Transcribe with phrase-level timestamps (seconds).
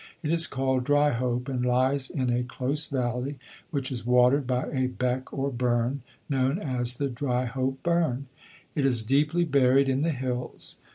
[0.23, 3.37] It is called Dryhope, and lies in a close valley,
[3.69, 8.25] which is watered by a beck or burn, known as the Dryhope Burn.
[8.73, 10.77] It is deeply buried in the hills.